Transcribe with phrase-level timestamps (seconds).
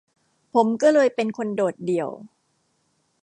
[0.53, 2.09] ผมก็เลยเป็นคนโดดเดี่ยว